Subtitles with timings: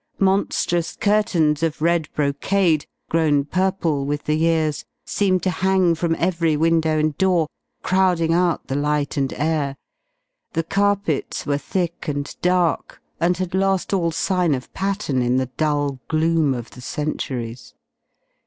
[0.17, 6.57] Monstrous curtains of red brocade, grown purple with the years, seemed to hang from every
[6.57, 7.47] window and door
[7.83, 9.75] crowding out the light and air.
[10.53, 15.51] The carpets were thick and dark and had lost all sign of pattern in the
[15.55, 17.75] dull gloom of the centuries.